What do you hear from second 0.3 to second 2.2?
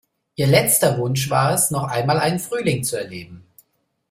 Ihr letzter Wunsch war es, noch einmal